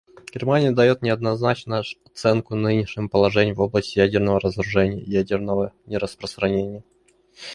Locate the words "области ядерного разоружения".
3.61-4.99